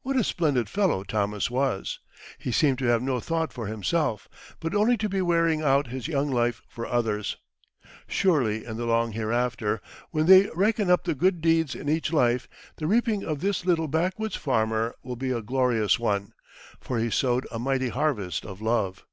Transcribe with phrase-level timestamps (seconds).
[0.00, 2.00] What a splendid fellow Thomas was!
[2.38, 4.26] He seemed to have no thought for himself,
[4.60, 7.36] but only to be wearing out his young life for others.
[8.06, 12.48] Surely in the long hereafter, when they reckon up the good deeds in each life,
[12.76, 16.32] the reaping of this little backwoods' farmer will be a glorious one,
[16.80, 19.04] for he sowed a mighty harvest of love.